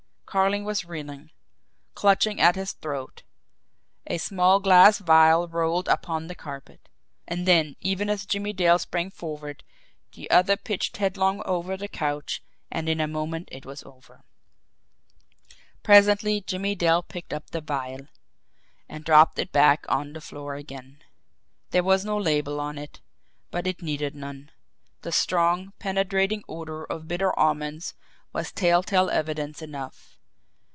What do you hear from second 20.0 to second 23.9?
the floor again. There was no label on it, but it